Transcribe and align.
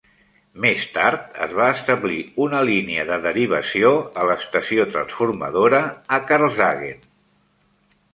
Més 0.63 0.83
tard, 0.93 1.25
es 1.47 1.51
va 1.57 1.65
establir 1.73 2.15
una 2.45 2.61
línia 2.69 3.05
de 3.09 3.19
derivació 3.25 3.91
a 4.21 4.23
l'estació 4.29 4.87
transformadora 4.95 5.83
a 6.19 6.21
Karlshagen. 6.33 7.05